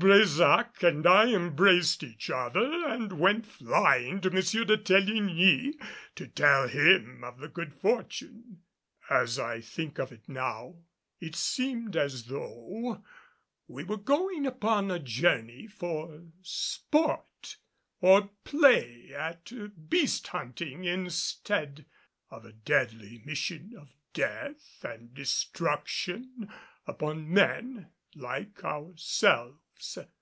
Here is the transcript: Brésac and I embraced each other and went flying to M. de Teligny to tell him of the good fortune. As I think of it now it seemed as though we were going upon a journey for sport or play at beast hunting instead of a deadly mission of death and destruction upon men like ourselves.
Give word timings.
Brésac 0.00 0.82
and 0.82 1.06
I 1.06 1.28
embraced 1.34 2.02
each 2.02 2.30
other 2.30 2.88
and 2.88 3.20
went 3.20 3.44
flying 3.44 4.22
to 4.22 4.28
M. 4.30 4.36
de 4.66 4.78
Teligny 4.78 5.74
to 6.14 6.26
tell 6.26 6.68
him 6.68 7.22
of 7.22 7.36
the 7.38 7.48
good 7.48 7.74
fortune. 7.74 8.62
As 9.10 9.38
I 9.38 9.60
think 9.60 9.98
of 9.98 10.10
it 10.10 10.26
now 10.26 10.76
it 11.20 11.36
seemed 11.36 11.96
as 11.98 12.24
though 12.24 13.04
we 13.68 13.84
were 13.84 13.98
going 13.98 14.46
upon 14.46 14.90
a 14.90 14.98
journey 14.98 15.66
for 15.66 16.22
sport 16.40 17.58
or 18.00 18.30
play 18.44 19.12
at 19.14 19.52
beast 19.90 20.28
hunting 20.28 20.84
instead 20.84 21.84
of 22.30 22.46
a 22.46 22.52
deadly 22.52 23.20
mission 23.26 23.74
of 23.76 23.92
death 24.14 24.82
and 24.82 25.12
destruction 25.12 26.50
upon 26.86 27.30
men 27.30 27.88
like 28.14 28.64
ourselves. 28.64 29.58